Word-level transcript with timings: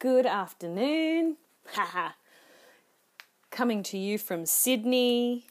Good 0.00 0.24
afternoon. 0.24 1.36
Haha. 1.74 2.12
Coming 3.50 3.82
to 3.82 3.98
you 3.98 4.16
from 4.16 4.46
Sydney. 4.46 5.44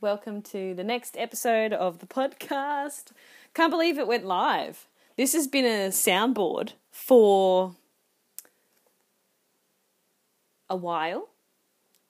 Welcome 0.00 0.42
to 0.42 0.74
the 0.74 0.82
next 0.82 1.16
episode 1.16 1.72
of 1.72 2.00
the 2.00 2.06
podcast. 2.06 3.12
Can't 3.54 3.70
believe 3.70 3.96
it 3.96 4.08
went 4.08 4.26
live. 4.26 4.88
This 5.16 5.34
has 5.34 5.46
been 5.46 5.64
a 5.64 5.90
soundboard 5.90 6.72
for 6.90 7.76
a 10.68 10.74
while, 10.74 11.28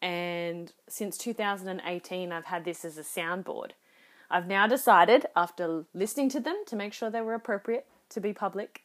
and 0.01 0.73
since 0.89 1.19
2018, 1.19 2.33
I've 2.33 2.47
had 2.47 2.65
this 2.65 2.87
as 2.87 2.97
a 2.97 3.03
soundboard. 3.03 3.73
I've 4.31 4.47
now 4.47 4.67
decided, 4.67 5.27
after 5.37 5.85
listening 5.93 6.31
to 6.31 6.41
them 6.41 6.62
to 6.69 6.75
make 6.75 6.95
sure 6.95 7.11
they 7.11 7.21
were 7.21 7.35
appropriate 7.35 7.87
to 8.08 8.21
be 8.22 8.32
public, 8.32 8.82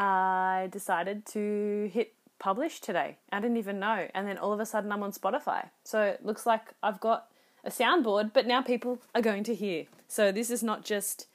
I 0.00 0.68
decided 0.72 1.26
to 1.26 1.90
hit 1.92 2.14
publish 2.38 2.80
today. 2.80 3.18
I 3.30 3.38
didn't 3.38 3.58
even 3.58 3.78
know. 3.78 4.08
And 4.14 4.26
then 4.26 4.38
all 4.38 4.52
of 4.52 4.58
a 4.58 4.64
sudden 4.64 4.90
I'm 4.90 5.02
on 5.02 5.12
Spotify. 5.12 5.68
So 5.84 6.00
it 6.02 6.24
looks 6.24 6.46
like 6.46 6.62
I've 6.82 7.00
got 7.00 7.26
a 7.64 7.70
soundboard, 7.70 8.32
but 8.32 8.46
now 8.46 8.62
people 8.62 8.98
are 9.14 9.20
going 9.20 9.44
to 9.44 9.54
hear. 9.54 9.84
So 10.08 10.32
this 10.32 10.48
is 10.48 10.62
not 10.62 10.86
just 10.86 11.26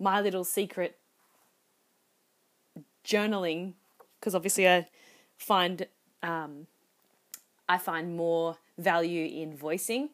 my 0.00 0.22
little 0.22 0.42
secret 0.42 0.96
journaling, 3.04 3.74
because 4.18 4.34
obviously 4.34 4.66
I 4.66 4.88
find 5.36 5.86
um, 6.22 6.66
I 7.68 7.76
find 7.76 8.16
more 8.16 8.56
value 8.78 9.26
in 9.26 9.54
voicing 9.54 10.08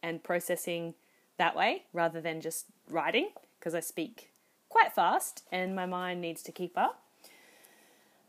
and 0.00 0.22
processing 0.22 0.94
that 1.38 1.56
way 1.56 1.84
rather 1.92 2.20
than 2.20 2.40
just 2.40 2.66
writing 2.88 3.30
because 3.58 3.74
I 3.74 3.80
speak 3.80 4.30
quite 4.68 4.92
fast 4.92 5.42
and 5.50 5.74
my 5.74 5.86
mind 5.86 6.20
needs 6.20 6.42
to 6.44 6.52
keep 6.52 6.78
up. 6.78 7.02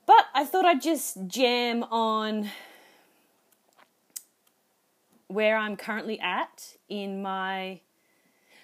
But 0.09 0.25
I 0.33 0.43
thought 0.43 0.65
I'd 0.65 0.81
just 0.81 1.27
jam 1.27 1.83
on 1.83 2.49
where 5.27 5.55
I'm 5.55 5.77
currently 5.77 6.19
at 6.19 6.77
in 6.89 7.21
my 7.21 7.81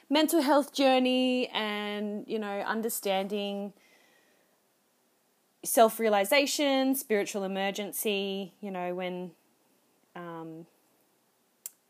mental 0.10 0.42
health 0.42 0.74
journey 0.74 1.48
and, 1.50 2.24
you 2.28 2.40
know, 2.40 2.62
understanding 2.62 3.74
self 5.64 6.00
realization, 6.00 6.96
spiritual 6.96 7.44
emergency, 7.44 8.54
you 8.60 8.72
know, 8.72 8.96
when 8.96 9.30
um, 10.16 10.66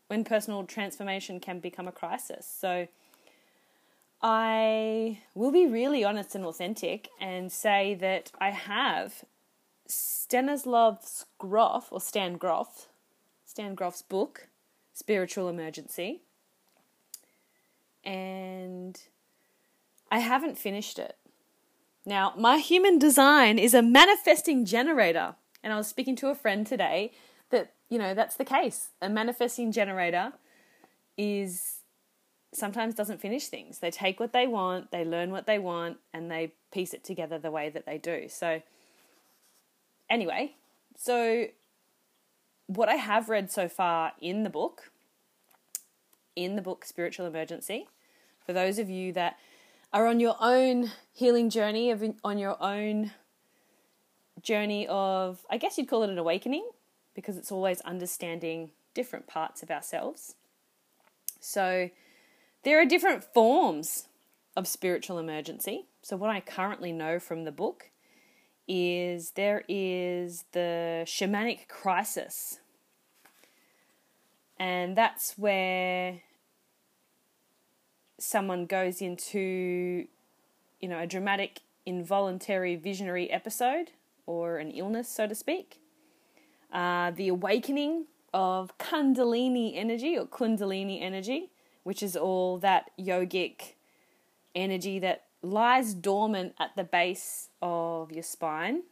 when 0.08 0.22
personal 0.22 0.64
transformation 0.64 1.40
can 1.40 1.60
become 1.60 1.88
a 1.88 1.92
crisis. 1.92 2.46
So 2.60 2.88
I 4.20 5.20
will 5.34 5.50
be 5.50 5.66
really 5.66 6.04
honest 6.04 6.34
and 6.34 6.44
authentic 6.44 7.08
and 7.18 7.50
say 7.50 7.94
that 7.94 8.30
I 8.38 8.50
have 8.50 9.24
Stanislav 9.86 11.24
Grof 11.38 11.88
or 11.90 12.00
Stan 12.00 12.36
Grof, 12.36 12.88
Stan 13.44 13.74
Grof's 13.74 14.02
book, 14.02 14.48
Spiritual 14.92 15.48
Emergency, 15.48 16.22
and 18.04 19.00
I 20.10 20.18
haven't 20.18 20.58
finished 20.58 20.98
it. 20.98 21.16
Now, 22.04 22.32
my 22.36 22.58
human 22.58 22.98
design 22.98 23.58
is 23.58 23.74
a 23.74 23.82
manifesting 23.82 24.64
generator, 24.64 25.34
and 25.62 25.72
I 25.72 25.76
was 25.76 25.88
speaking 25.88 26.16
to 26.16 26.28
a 26.28 26.34
friend 26.34 26.66
today 26.66 27.12
that 27.50 27.72
you 27.88 27.98
know, 27.98 28.14
that's 28.14 28.36
the 28.36 28.44
case. 28.44 28.90
A 29.00 29.08
manifesting 29.08 29.72
generator 29.72 30.32
is 31.16 31.80
sometimes 32.52 32.94
doesn't 32.94 33.20
finish 33.20 33.48
things. 33.48 33.78
They 33.78 33.90
take 33.90 34.18
what 34.18 34.32
they 34.32 34.46
want, 34.46 34.90
they 34.90 35.04
learn 35.04 35.30
what 35.30 35.46
they 35.46 35.58
want, 35.58 35.98
and 36.12 36.30
they 36.30 36.52
piece 36.72 36.94
it 36.94 37.04
together 37.04 37.38
the 37.38 37.50
way 37.50 37.68
that 37.68 37.86
they 37.86 37.98
do. 37.98 38.28
So, 38.28 38.62
anyway, 40.08 40.54
so 40.96 41.46
what 42.66 42.88
I 42.88 42.96
have 42.96 43.28
read 43.28 43.50
so 43.50 43.68
far 43.68 44.12
in 44.20 44.42
the 44.42 44.50
book, 44.50 44.90
in 46.34 46.56
the 46.56 46.62
book 46.62 46.84
Spiritual 46.84 47.26
Emergency, 47.26 47.86
for 48.44 48.52
those 48.52 48.78
of 48.78 48.90
you 48.90 49.12
that 49.12 49.38
are 49.92 50.06
on 50.06 50.20
your 50.20 50.36
own 50.40 50.90
healing 51.12 51.50
journey, 51.50 51.90
of 51.90 52.04
on 52.24 52.38
your 52.38 52.62
own 52.62 53.12
journey 54.42 54.86
of, 54.88 55.44
I 55.50 55.56
guess 55.56 55.78
you'd 55.78 55.88
call 55.88 56.02
it 56.02 56.10
an 56.10 56.18
awakening, 56.18 56.68
because 57.14 57.36
it's 57.36 57.52
always 57.52 57.80
understanding 57.82 58.70
different 58.94 59.26
parts 59.26 59.62
of 59.62 59.70
ourselves. 59.70 60.34
So 61.40 61.90
there 62.62 62.80
are 62.80 62.84
different 62.84 63.22
forms 63.22 64.08
of 64.56 64.66
spiritual 64.66 65.18
emergency. 65.18 65.86
So, 66.02 66.16
what 66.16 66.30
I 66.30 66.40
currently 66.40 66.92
know 66.92 67.18
from 67.18 67.44
the 67.44 67.52
book 67.52 67.90
is 68.68 69.32
there 69.32 69.64
is 69.68 70.44
the 70.52 71.04
shamanic 71.06 71.68
crisis. 71.68 72.60
And 74.58 74.96
that's 74.96 75.36
where 75.36 76.20
someone 78.18 78.66
goes 78.66 79.02
into, 79.02 80.06
you 80.80 80.88
know, 80.88 80.98
a 80.98 81.06
dramatic, 81.06 81.60
involuntary, 81.84 82.76
visionary 82.76 83.30
episode 83.30 83.92
or 84.26 84.58
an 84.58 84.70
illness, 84.70 85.08
so 85.08 85.26
to 85.26 85.34
speak. 85.34 85.78
Uh, 86.72 87.10
the 87.12 87.28
awakening 87.28 88.06
of 88.34 88.76
Kundalini 88.78 89.76
energy 89.76 90.18
or 90.18 90.26
Kundalini 90.26 91.00
energy, 91.00 91.50
which 91.84 92.02
is 92.02 92.16
all 92.16 92.58
that 92.58 92.90
yogic 92.98 93.74
energy 94.54 94.98
that 94.98 95.25
lies 95.46 95.94
dormant 95.94 96.54
at 96.58 96.76
the 96.76 96.84
base 96.84 97.48
of 97.62 98.12
your 98.12 98.22
spine. 98.22 98.82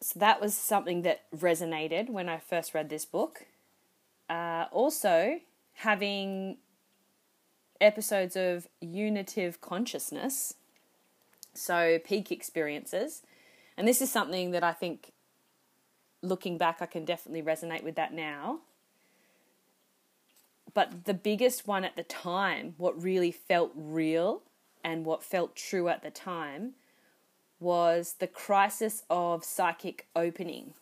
So 0.00 0.18
that 0.18 0.40
was 0.40 0.54
something 0.54 1.02
that 1.02 1.22
resonated 1.34 2.10
when 2.10 2.28
I 2.28 2.38
first 2.38 2.74
read 2.74 2.90
this 2.90 3.06
book. 3.06 3.46
Uh, 4.28 4.66
also, 4.70 5.40
having 5.74 6.58
episodes 7.80 8.36
of 8.36 8.68
unitive 8.80 9.60
consciousness, 9.60 10.54
so 11.54 11.98
peak 12.04 12.30
experiences, 12.30 13.22
and 13.76 13.88
this 13.88 14.02
is 14.02 14.10
something 14.12 14.50
that 14.50 14.62
I 14.62 14.72
think, 14.72 15.12
looking 16.22 16.58
back, 16.58 16.78
I 16.80 16.86
can 16.86 17.04
definitely 17.04 17.42
resonate 17.42 17.82
with 17.82 17.96
that 17.96 18.12
now. 18.12 18.60
But 20.74 21.04
the 21.04 21.14
biggest 21.14 21.66
one 21.66 21.84
at 21.84 21.96
the 21.96 22.02
time, 22.02 22.74
what 22.76 23.00
really 23.00 23.30
felt 23.30 23.72
real 23.74 24.42
and 24.82 25.06
what 25.06 25.22
felt 25.22 25.56
true 25.56 25.88
at 25.88 26.02
the 26.02 26.10
time, 26.10 26.72
was 27.60 28.16
the 28.18 28.26
crisis 28.26 29.04
of 29.08 29.44
psychic 29.44 30.08
opening. 30.14 30.74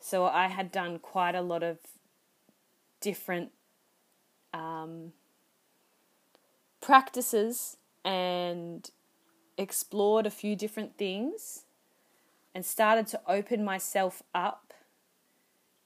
So 0.00 0.26
I 0.26 0.48
had 0.48 0.70
done 0.70 0.98
quite 0.98 1.34
a 1.34 1.40
lot 1.40 1.62
of 1.62 1.78
different 3.00 3.52
um, 4.52 5.12
practices 6.80 7.76
and 8.04 8.90
explored 9.56 10.26
a 10.26 10.30
few 10.30 10.56
different 10.56 10.96
things 10.96 11.64
and 12.54 12.64
started 12.64 13.06
to 13.08 13.20
open 13.26 13.64
myself 13.64 14.22
up 14.34 14.72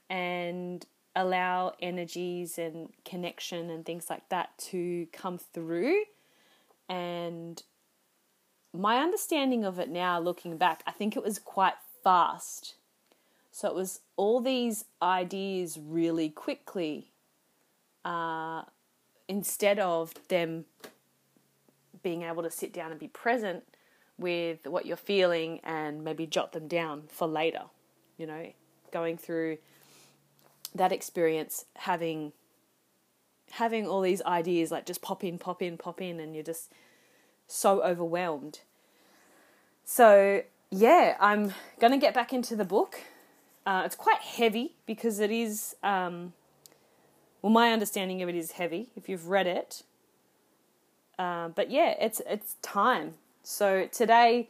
and 0.09 0.87
allow 1.17 1.75
energies 1.81 2.59
and 2.59 2.91
connection 3.05 3.71
and 3.71 3.85
things 3.85 4.09
like 4.09 4.29
that 4.29 4.57
to 4.59 5.07
come 5.13 5.39
through. 5.39 6.03
And 6.89 7.63
my 8.73 8.99
understanding 8.99 9.65
of 9.65 9.79
it 9.79 9.89
now, 9.89 10.21
looking 10.21 10.57
back, 10.57 10.83
I 10.87 10.93
think 10.93 11.17
it 11.17 11.23
was 11.23 11.39
quite 11.39 11.75
fast. 12.03 12.75
So 13.51 13.69
it 13.69 13.75
was 13.75 14.01
all 14.17 14.41
these 14.41 14.85
ideas 15.03 15.79
really 15.81 16.29
quickly 16.29 17.11
uh, 18.05 18.63
instead 19.29 19.79
of 19.79 20.15
them 20.29 20.65
being 22.03 22.23
able 22.23 22.43
to 22.43 22.51
sit 22.51 22.73
down 22.73 22.91
and 22.91 23.01
be 23.01 23.09
present 23.09 23.65
with 24.17 24.67
what 24.67 24.87
you're 24.87 24.97
feeling 24.97 25.61
and 25.65 26.05
maybe 26.05 26.27
jot 26.27 26.53
them 26.53 26.69
down 26.69 27.05
for 27.09 27.27
later. 27.27 27.63
You 28.17 28.27
know, 28.27 28.53
going 28.93 29.17
through 29.17 29.59
that 30.75 30.93
experience, 30.93 31.67
having 31.77 32.33
having 33.53 33.87
all 33.87 34.01
these 34.01 34.23
ideas 34.23 34.71
like 34.71 34.87
just 34.87 35.03
pop 35.03 35.25
in, 35.25 35.37
pop 35.39 35.61
in, 35.61 35.77
pop 35.77 36.01
in, 36.01 36.21
and 36.21 36.35
you're 36.35 36.45
just 36.45 36.73
so 37.47 37.83
overwhelmed. 37.83 38.61
So 39.85 40.43
yeah, 40.71 41.17
I'm 41.21 41.55
gonna 41.81 41.99
get 41.99 42.15
back 42.15 42.33
into 42.33 42.57
the 42.57 42.65
book. 42.65 43.01
Uh, 43.67 43.83
it's 43.85 43.97
quite 43.97 44.21
heavy 44.21 44.77
because 44.87 45.19
it 45.19 45.31
is. 45.31 45.77
Um, 45.83 46.33
well, 47.43 47.53
my 47.53 47.73
understanding 47.73 48.23
of 48.23 48.29
it 48.29 48.35
is 48.35 48.53
heavy. 48.53 48.91
If 48.95 49.09
you've 49.09 49.29
read 49.29 49.47
it, 49.47 49.83
uh, 51.19 51.49
but 51.49 51.71
yeah, 51.71 51.95
it's 51.99 52.21
it's 52.27 52.57
time 52.63 53.15
so 53.43 53.89
today 53.91 54.49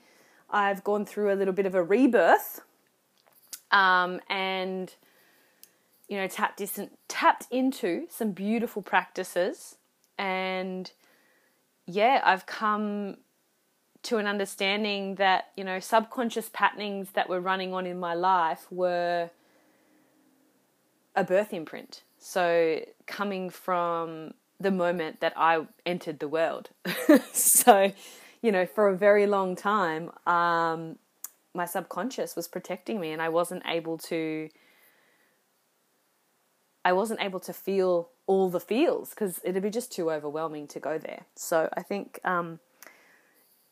I've 0.51 0.83
gone 0.83 1.05
through 1.05 1.33
a 1.33 1.37
little 1.37 1.55
bit 1.55 1.67
of 1.67 1.75
a 1.75 1.83
rebirth 1.83 2.63
um, 3.71 4.21
and 4.29 4.93
you 6.11 6.19
know 6.19 6.27
tapped, 6.27 6.61
tapped 7.09 7.47
into 7.51 8.07
some 8.11 8.33
beautiful 8.33 8.83
practices 8.83 9.77
and 10.19 10.93
yeah 11.87 12.21
I've 12.23 12.45
come 12.45 13.17
to 14.03 14.17
an 14.17 14.27
understanding 14.27 15.17
that, 15.17 15.51
you 15.57 15.65
know, 15.65 15.79
subconscious 15.79 16.49
patternings 16.53 17.11
that 17.13 17.29
were 17.29 17.41
running 17.41 17.75
on 17.75 17.87
in 17.87 17.99
my 17.99 18.15
life 18.15 18.67
were 18.71 19.31
a 21.15 21.25
birth 21.25 21.53
imprint. 21.53 22.03
So 22.19 22.85
coming 23.07 23.51
from 23.51 24.33
the 24.59 24.71
moment 24.71 25.21
that 25.21 25.35
I 25.37 25.67
entered 25.85 26.19
the 26.19 26.29
world. 26.29 26.71
so, 27.33 27.93
you 28.43 28.53
know, 28.53 28.65
for 28.65 28.89
a 28.89 28.97
very 28.97 29.27
long 29.27 29.55
time, 29.55 30.11
um, 30.27 30.97
my 31.55 31.67
subconscious 31.67 32.37
was 32.37 32.49
protecting 32.49 33.01
me 33.01 33.11
and 33.11 33.21
I 33.21 33.29
wasn't 33.29 33.63
able 33.67 33.99
to 33.99 34.49
I 36.85 36.93
wasn't 36.93 37.21
able 37.23 37.41
to 37.41 37.53
feel 37.53 38.11
all 38.27 38.49
the 38.49 38.61
feels 38.61 39.11
because 39.11 39.41
it'd 39.45 39.63
be 39.63 39.71
just 39.71 39.93
too 39.93 40.11
overwhelming 40.11 40.67
to 40.69 40.81
go 40.81 40.99
there. 40.99 41.27
So 41.35 41.69
I 41.77 41.83
think 41.83 42.21
um, 42.25 42.61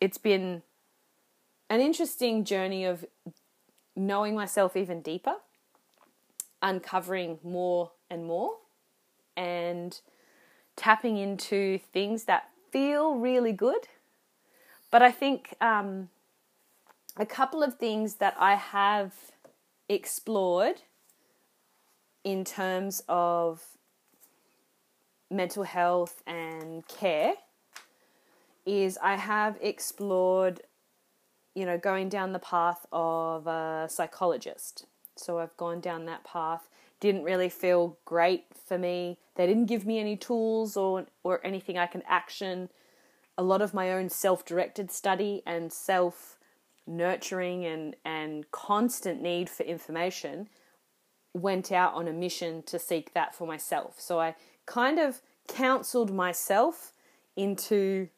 it's 0.01 0.19
been 0.19 0.63
an 1.71 1.81
interesting 1.81 2.45
journey 2.45 2.85
of 2.85 3.05
knowing 3.95 4.35
myself 4.35 4.77
even 4.77 5.01
deeper, 5.01 5.37
uncovering 6.61 7.39
more 7.43 7.93
and 8.11 8.25
more, 8.27 8.57
and 9.37 10.01
tapping 10.77 11.17
into 11.17 11.79
things 11.93 12.25
that 12.25 12.51
feel 12.71 13.15
really 13.15 13.53
good. 13.53 13.89
But 14.91 15.03
I 15.03 15.11
think 15.11 15.55
um, 15.61 16.09
a 17.17 17.27
couple 17.27 17.63
of 17.63 17.77
things 17.77 18.17
that 18.17 18.35
I 18.39 18.55
have 18.55 19.15
explored 19.89 20.83
in 22.29 22.45
terms 22.45 23.03
of 23.09 23.65
mental 25.31 25.63
health 25.63 26.23
and 26.27 26.87
care 26.87 27.33
is 28.67 28.99
I 29.03 29.17
have 29.17 29.57
explored, 29.63 30.61
you 31.55 31.65
know, 31.65 31.79
going 31.79 32.11
down 32.11 32.35
the 32.35 32.39
path 32.39 32.85
of 32.93 33.47
a 33.47 33.87
psychologist. 33.89 34.85
So 35.17 35.39
I've 35.39 35.57
gone 35.57 35.81
down 35.81 36.05
that 36.05 36.23
path. 36.23 36.69
Didn't 37.01 37.25
really 37.25 37.49
feel 37.49 37.97
great 38.05 38.45
for 38.67 38.77
me. 38.77 39.17
They 39.37 39.47
didn't 39.47 39.65
give 39.65 39.87
me 39.87 39.99
any 39.99 40.17
tools 40.17 40.77
or 40.77 41.07
or 41.25 41.41
anything 41.47 41.79
I 41.79 41.87
can 41.87 42.03
action. 42.07 42.69
A 43.39 43.43
lot 43.43 43.63
of 43.63 43.73
my 43.73 43.91
own 43.91 44.11
self-directed 44.11 44.91
study 44.91 45.43
and 45.47 45.73
self 45.73 46.37
nurturing 46.87 47.65
and 47.65 47.97
and 48.05 48.51
constant 48.51 49.23
need 49.23 49.49
for 49.49 49.63
information 49.63 50.49
went 51.35 51.71
out 51.71 51.95
on 51.95 52.09
a 52.09 52.13
mission 52.13 52.63
to 52.65 52.79
seek 52.79 53.15
that 53.15 53.35
for 53.35 53.47
myself. 53.47 54.01
So 54.01 54.21
I 54.21 54.35
kind 54.67 54.99
of 54.99 55.21
counseled 55.47 56.13
myself 56.13 56.93
into 57.37 58.09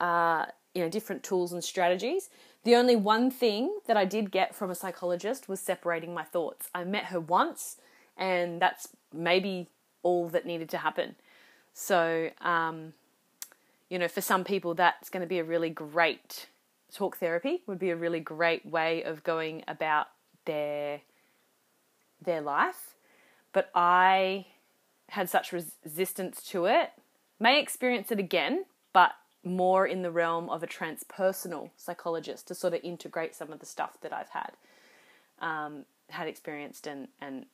uh, 0.00 0.46
you 0.74 0.82
know 0.82 0.88
different 0.88 1.22
tools 1.22 1.52
and 1.52 1.62
strategies. 1.62 2.30
The 2.64 2.76
only 2.76 2.96
one 2.96 3.30
thing 3.30 3.74
that 3.86 3.96
I 3.96 4.04
did 4.04 4.30
get 4.30 4.54
from 4.54 4.70
a 4.70 4.74
psychologist 4.74 5.48
was 5.48 5.60
separating 5.60 6.12
my 6.12 6.24
thoughts. 6.24 6.68
I 6.74 6.84
met 6.84 7.06
her 7.06 7.20
once, 7.20 7.76
and 8.16 8.60
that's 8.60 8.88
maybe 9.12 9.68
all 10.02 10.28
that 10.28 10.44
needed 10.44 10.68
to 10.70 10.78
happen. 10.78 11.16
So, 11.72 12.30
um, 12.42 12.92
you 13.88 13.98
know, 13.98 14.08
for 14.08 14.20
some 14.20 14.44
people, 14.44 14.74
that's 14.74 15.08
going 15.08 15.22
to 15.22 15.26
be 15.26 15.38
a 15.38 15.44
really 15.44 15.70
great 15.70 16.46
talk 16.92 17.16
therapy. 17.16 17.62
Would 17.66 17.78
be 17.78 17.90
a 17.90 17.96
really 17.96 18.20
great 18.20 18.66
way 18.66 19.02
of 19.02 19.24
going 19.24 19.64
about 19.66 20.08
their 20.44 21.00
their 22.22 22.40
life. 22.40 22.94
But 23.52 23.70
I 23.74 24.46
had 25.10 25.28
such 25.28 25.52
resistance 25.52 26.42
to 26.44 26.66
it. 26.66 26.90
May 27.38 27.60
experience 27.60 28.12
it 28.12 28.18
again, 28.18 28.64
but 28.92 29.12
more 29.42 29.86
in 29.86 30.02
the 30.02 30.10
realm 30.10 30.48
of 30.50 30.62
a 30.62 30.66
transpersonal 30.66 31.70
psychologist 31.76 32.46
to 32.48 32.54
sort 32.54 32.74
of 32.74 32.80
integrate 32.84 33.34
some 33.34 33.52
of 33.52 33.58
the 33.58 33.66
stuff 33.66 33.98
that 34.02 34.12
I've 34.12 34.28
had 34.30 34.52
um, 35.40 35.84
had 36.10 36.28
experienced 36.28 36.86
and 36.86 37.08
and 37.20 37.46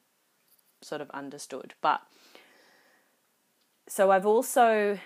sort 0.81 1.01
of 1.01 1.11
understood. 1.11 1.75
But 1.81 2.03
so 3.89 4.11
I've 4.11 4.27
also 4.27 4.99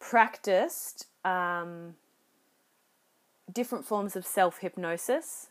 practiced 0.00 1.06
um, 1.24 1.94
different 3.52 3.86
forms 3.86 4.16
of 4.16 4.26
self 4.26 4.58
hypnosis, 4.58 5.48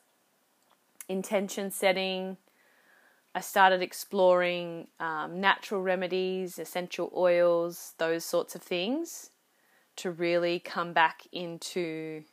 intention 1.07 1.71
setting, 1.71 2.37
I 3.37 3.39
started 3.39 3.83
exploring 3.83 4.87
um, 4.99 5.39
natural 5.39 5.83
remedies, 5.83 6.57
essential 6.57 7.13
oils, 7.15 7.93
those 7.99 8.25
sorts 8.25 8.55
of 8.55 8.63
things 8.63 9.29
to 9.97 10.09
really 10.09 10.57
come 10.57 10.91
back 10.91 11.21
into 11.31 12.23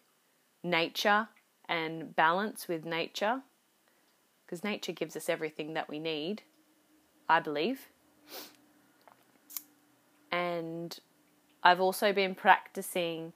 nature 0.62 1.28
and 1.68 2.16
balance 2.16 2.68
with 2.68 2.86
nature 2.86 3.42
because 4.46 4.64
nature 4.64 4.92
gives 4.92 5.14
us 5.14 5.28
everything 5.28 5.74
that 5.74 5.90
we 5.90 5.98
need, 5.98 6.40
I 7.28 7.38
believe. 7.38 7.88
And 10.32 10.98
I've 11.62 11.82
also 11.82 12.14
been 12.14 12.34
practicing 12.34 13.34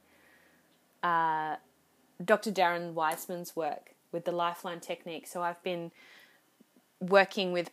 uh, 1.02 1.56
Dr. 2.24 2.50
Darren 2.50 2.94
Weissman's 2.94 3.54
work 3.54 3.94
with 4.10 4.24
the 4.24 4.32
Lifeline 4.32 4.80
technique. 4.80 5.26
So 5.26 5.42
I've 5.42 5.62
been 5.62 5.90
working 7.00 7.52
with 7.52 7.70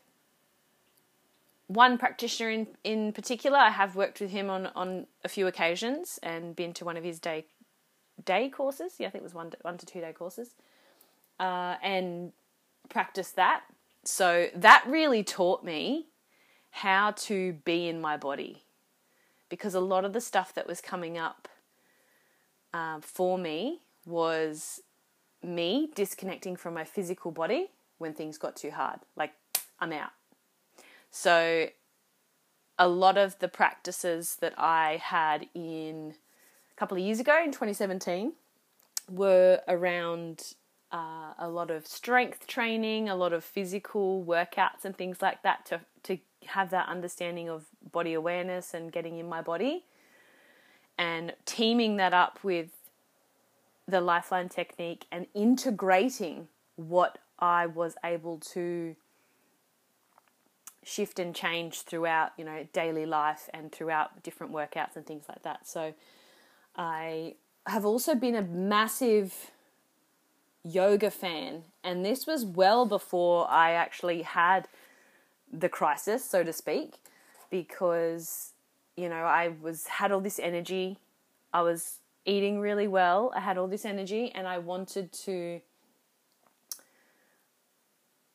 one 1.67 1.97
practitioner 1.97 2.49
in, 2.51 2.67
in 2.83 3.11
particular. 3.11 3.57
I 3.57 3.71
have 3.71 3.95
worked 3.95 4.21
with 4.21 4.29
him 4.29 4.49
on, 4.49 4.67
on 4.75 5.07
a 5.23 5.29
few 5.29 5.47
occasions 5.47 6.19
and 6.21 6.55
been 6.55 6.73
to 6.73 6.85
one 6.85 6.97
of 6.97 7.03
his 7.03 7.19
day 7.19 7.45
day 8.23 8.49
courses. 8.49 8.93
Yeah, 8.99 9.07
I 9.07 9.09
think 9.09 9.23
it 9.23 9.23
was 9.23 9.33
one 9.33 9.51
one 9.61 9.77
to 9.77 9.85
two 9.85 9.99
day 9.99 10.13
courses, 10.13 10.51
uh, 11.39 11.75
and 11.81 12.31
practiced 12.87 13.35
that. 13.35 13.63
So 14.03 14.49
that 14.55 14.83
really 14.87 15.23
taught 15.23 15.63
me 15.63 16.05
how 16.69 17.11
to 17.11 17.53
be 17.65 17.87
in 17.87 17.99
my 17.99 18.17
body, 18.17 18.63
because 19.49 19.73
a 19.73 19.79
lot 19.79 20.05
of 20.05 20.13
the 20.13 20.21
stuff 20.21 20.53
that 20.53 20.67
was 20.67 20.81
coming 20.81 21.17
up 21.17 21.47
uh, 22.73 22.99
for 23.01 23.37
me 23.37 23.81
was 24.05 24.81
me 25.41 25.89
disconnecting 25.95 26.55
from 26.55 26.73
my 26.73 26.83
physical 26.83 27.31
body 27.31 27.71
when 27.97 28.13
things 28.13 28.37
got 28.37 28.55
too 28.55 28.71
hard. 28.71 28.99
Like, 29.15 29.33
I'm 29.79 29.91
out. 29.91 30.11
So, 31.11 31.67
a 32.77 32.87
lot 32.87 33.17
of 33.17 33.39
the 33.39 33.47
practices 33.47 34.37
that 34.41 34.53
I 34.57 34.99
had 35.01 35.47
in 35.53 36.15
a 36.75 36.79
couple 36.79 36.97
of 36.97 37.03
years 37.03 37.19
ago 37.19 37.39
in 37.43 37.51
2017 37.51 38.33
were 39.09 39.61
around 39.67 40.55
uh, 40.91 41.33
a 41.37 41.49
lot 41.49 41.71
of 41.71 41.87
strength 41.87 42.47
training, 42.47 43.09
a 43.09 43.15
lot 43.15 43.33
of 43.33 43.43
physical 43.43 44.23
workouts, 44.23 44.83
and 44.83 44.95
things 44.95 45.21
like 45.21 45.41
that 45.43 45.65
to, 45.65 45.81
to 46.03 46.17
have 46.47 46.69
that 46.69 46.87
understanding 46.87 47.49
of 47.49 47.65
body 47.91 48.13
awareness 48.13 48.73
and 48.73 48.91
getting 48.91 49.17
in 49.17 49.27
my 49.27 49.41
body. 49.41 49.85
And 50.97 51.33
teaming 51.45 51.97
that 51.97 52.13
up 52.13 52.39
with 52.43 52.69
the 53.87 53.99
lifeline 53.99 54.49
technique 54.49 55.05
and 55.11 55.27
integrating 55.33 56.47
what 56.75 57.17
I 57.39 57.65
was 57.65 57.95
able 58.03 58.39
to 58.53 58.95
shift 60.83 61.19
and 61.19 61.35
change 61.35 61.81
throughout, 61.81 62.31
you 62.37 62.45
know, 62.45 62.67
daily 62.71 63.05
life 63.05 63.49
and 63.53 63.71
throughout 63.71 64.23
different 64.23 64.53
workouts 64.53 64.95
and 64.95 65.05
things 65.05 65.25
like 65.27 65.41
that. 65.43 65.67
So 65.67 65.93
I 66.75 67.35
have 67.65 67.85
also 67.85 68.13
been 68.13 68.35
a 68.35 68.41
massive 68.41 69.51
yoga 70.63 71.11
fan, 71.11 71.63
and 71.83 72.05
this 72.05 72.25
was 72.25 72.45
well 72.45 72.85
before 72.85 73.49
I 73.49 73.71
actually 73.71 74.23
had 74.23 74.67
the 75.51 75.69
crisis, 75.69 76.23
so 76.25 76.43
to 76.43 76.53
speak, 76.53 76.95
because 77.49 78.53
you 78.95 79.09
know, 79.09 79.23
I 79.23 79.49
was 79.61 79.87
had 79.87 80.11
all 80.11 80.21
this 80.21 80.39
energy. 80.39 80.97
I 81.53 81.61
was 81.61 81.99
eating 82.25 82.59
really 82.59 82.87
well. 82.87 83.31
I 83.35 83.39
had 83.41 83.57
all 83.57 83.67
this 83.67 83.85
energy 83.85 84.31
and 84.33 84.47
I 84.47 84.57
wanted 84.57 85.11
to 85.13 85.61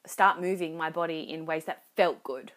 start 0.07 0.40
moving 0.40 0.76
my 0.76 0.90
body 0.90 1.21
in 1.21 1.47
ways 1.47 1.64
that 1.64 1.85
felt 1.97 2.23
good. 2.23 2.52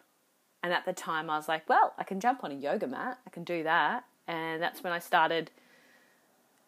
And 0.62 0.72
at 0.72 0.86
the 0.86 0.92
time, 0.92 1.28
I 1.28 1.36
was 1.36 1.48
like, 1.48 1.68
well, 1.68 1.92
I 1.98 2.04
can 2.04 2.20
jump 2.20 2.42
on 2.42 2.50
a 2.50 2.54
yoga 2.54 2.86
mat, 2.86 3.18
I 3.26 3.30
can 3.30 3.44
do 3.44 3.62
that. 3.64 4.04
And 4.26 4.62
that's 4.62 4.82
when 4.82 4.92
I 4.92 4.98
started. 4.98 5.50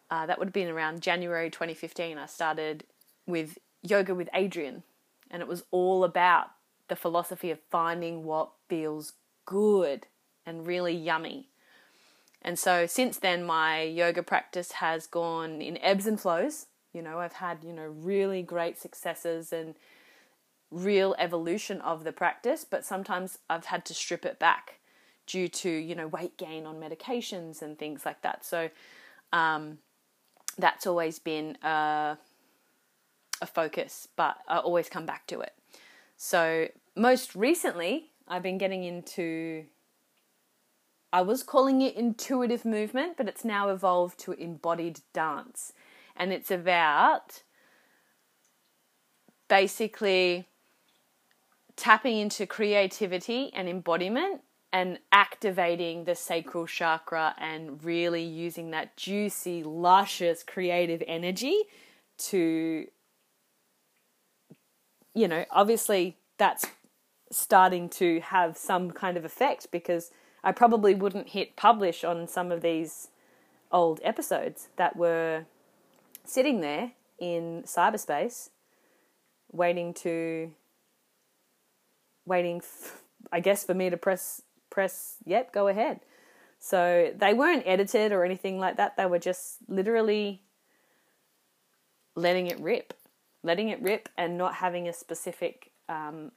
Uh, 0.09 0.25
that 0.25 0.39
would 0.39 0.47
have 0.47 0.53
been 0.53 0.69
around 0.69 1.01
January 1.01 1.49
2015. 1.49 2.17
I 2.17 2.27
started 2.27 2.85
with 3.25 3.57
yoga 3.81 4.15
with 4.15 4.29
Adriene, 4.33 4.83
and 5.29 5.41
it 5.41 5.47
was 5.47 5.63
all 5.71 6.03
about 6.03 6.51
the 6.87 6.95
philosophy 6.95 7.51
of 7.51 7.59
finding 7.69 8.23
what 8.23 8.51
feels 8.69 9.13
good 9.45 10.05
and 10.45 10.65
really 10.65 10.93
yummy. 10.93 11.49
And 12.41 12.57
so 12.57 12.85
since 12.85 13.17
then, 13.17 13.43
my 13.43 13.81
yoga 13.81 14.23
practice 14.23 14.73
has 14.73 15.07
gone 15.07 15.61
in 15.61 15.77
ebbs 15.79 16.07
and 16.07 16.19
flows. 16.19 16.67
You 16.93 17.01
know, 17.01 17.19
I've 17.19 17.33
had, 17.33 17.63
you 17.63 17.73
know, 17.73 17.87
really 17.87 18.41
great 18.41 18.79
successes 18.79 19.51
and 19.51 19.75
real 20.71 21.15
evolution 21.17 21.81
of 21.81 22.03
the 22.03 22.11
practice, 22.11 22.65
but 22.69 22.85
sometimes 22.85 23.37
I've 23.49 23.65
had 23.65 23.85
to 23.85 23.93
strip 23.93 24.25
it 24.25 24.39
back 24.39 24.79
due 25.25 25.47
to, 25.47 25.69
you 25.69 25.95
know, 25.95 26.07
weight 26.07 26.37
gain 26.37 26.65
on 26.65 26.75
medications 26.75 27.61
and 27.61 27.77
things 27.77 28.05
like 28.05 28.21
that. 28.21 28.45
So, 28.45 28.69
um, 29.33 29.79
that's 30.57 30.87
always 30.87 31.19
been 31.19 31.57
a, 31.63 32.17
a 33.41 33.45
focus, 33.45 34.07
but 34.15 34.37
I 34.47 34.57
always 34.57 34.89
come 34.89 35.05
back 35.05 35.27
to 35.27 35.39
it. 35.41 35.53
So, 36.15 36.69
most 36.95 37.35
recently, 37.35 38.11
I've 38.27 38.43
been 38.43 38.57
getting 38.57 38.83
into, 38.83 39.65
I 41.13 41.21
was 41.21 41.43
calling 41.43 41.81
it 41.81 41.95
intuitive 41.95 42.65
movement, 42.65 43.17
but 43.17 43.27
it's 43.27 43.45
now 43.45 43.69
evolved 43.69 44.19
to 44.21 44.31
embodied 44.33 45.01
dance. 45.13 45.73
And 46.15 46.33
it's 46.33 46.49
about 46.49 47.43
basically 49.47 50.47
tapping 51.77 52.17
into 52.17 52.45
creativity 52.45 53.51
and 53.53 53.69
embodiment 53.69 54.41
and 54.73 54.99
activating 55.11 56.03
the 56.03 56.15
sacral 56.15 56.67
chakra 56.67 57.33
and 57.37 57.83
really 57.83 58.23
using 58.23 58.71
that 58.71 58.97
juicy, 58.97 59.63
luscious, 59.63 60.43
creative 60.43 61.01
energy 61.07 61.55
to, 62.17 62.87
you 65.13 65.27
know, 65.27 65.45
obviously 65.51 66.17
that's 66.37 66.65
starting 67.31 67.87
to 67.89 68.19
have 68.21 68.57
some 68.57 68.91
kind 68.91 69.15
of 69.15 69.23
effect 69.23 69.67
because 69.71 70.11
I 70.43 70.51
probably 70.51 70.95
wouldn't 70.95 71.29
hit 71.29 71.55
publish 71.55 72.03
on 72.03 72.27
some 72.27 72.51
of 72.51 72.61
these 72.61 73.09
old 73.71 73.99
episodes 74.03 74.69
that 74.77 74.95
were 74.95 75.45
sitting 76.25 76.61
there 76.61 76.91
in 77.19 77.63
cyberspace 77.65 78.49
waiting 79.51 79.93
to 79.93 80.51
waiting 82.27 82.57
f- 82.57 83.01
I 83.31 83.39
guess 83.39 83.63
for 83.63 83.73
me 83.73 83.89
to 83.89 83.97
press 83.97 84.41
press, 84.69 85.15
yep, 85.25 85.51
go 85.51 85.67
ahead. 85.67 86.01
So 86.59 87.11
they 87.15 87.33
weren't 87.33 87.63
edited 87.65 88.11
or 88.11 88.23
anything 88.23 88.59
like 88.59 88.77
that. 88.77 88.97
They 88.97 89.05
were 89.05 89.19
just 89.19 89.57
literally 89.67 90.43
letting 92.15 92.47
it 92.47 92.59
rip, 92.59 92.93
letting 93.43 93.69
it 93.69 93.81
rip, 93.81 94.09
and 94.17 94.37
not 94.37 94.55
having 94.55 94.87
a 94.87 94.93
specific, 94.93 95.71
um, 95.87 96.31